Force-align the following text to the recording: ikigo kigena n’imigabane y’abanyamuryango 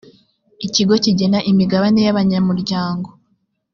ikigo 0.65 0.93
kigena 1.03 1.37
n’imigabane 1.43 1.99
y’abanyamuryango 2.05 3.09